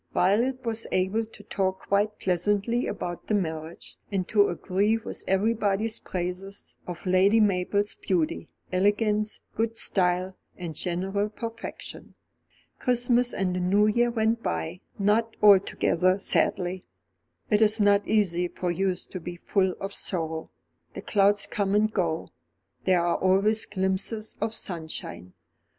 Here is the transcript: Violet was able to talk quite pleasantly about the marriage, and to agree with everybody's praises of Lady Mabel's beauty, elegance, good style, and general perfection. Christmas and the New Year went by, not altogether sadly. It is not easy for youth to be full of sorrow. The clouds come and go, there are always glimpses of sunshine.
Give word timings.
Violet 0.15 0.65
was 0.65 0.87
able 0.91 1.25
to 1.25 1.43
talk 1.43 1.81
quite 1.89 2.17
pleasantly 2.19 2.87
about 2.87 3.27
the 3.27 3.35
marriage, 3.35 3.99
and 4.11 4.27
to 4.29 4.49
agree 4.49 4.97
with 4.97 5.23
everybody's 5.27 5.99
praises 5.99 6.75
of 6.87 7.05
Lady 7.05 7.39
Mabel's 7.39 7.93
beauty, 7.93 8.49
elegance, 8.73 9.41
good 9.55 9.77
style, 9.77 10.35
and 10.57 10.73
general 10.73 11.29
perfection. 11.29 12.15
Christmas 12.79 13.31
and 13.31 13.55
the 13.55 13.59
New 13.59 13.85
Year 13.85 14.09
went 14.09 14.41
by, 14.41 14.81
not 14.97 15.35
altogether 15.39 16.17
sadly. 16.17 16.83
It 17.51 17.61
is 17.61 17.79
not 17.79 18.07
easy 18.07 18.47
for 18.47 18.71
youth 18.71 19.07
to 19.11 19.19
be 19.19 19.35
full 19.35 19.73
of 19.79 19.93
sorrow. 19.93 20.49
The 20.95 21.03
clouds 21.03 21.45
come 21.45 21.75
and 21.75 21.93
go, 21.93 22.29
there 22.85 23.05
are 23.05 23.17
always 23.17 23.67
glimpses 23.67 24.35
of 24.41 24.55
sunshine. 24.55 25.33